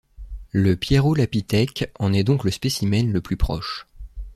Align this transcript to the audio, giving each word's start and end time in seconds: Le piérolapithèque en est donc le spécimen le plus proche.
Le 0.51 0.75
piérolapithèque 0.75 1.91
en 1.99 2.11
est 2.11 2.23
donc 2.23 2.43
le 2.43 2.49
spécimen 2.49 3.11
le 3.13 3.21
plus 3.21 3.37
proche. 3.37 3.85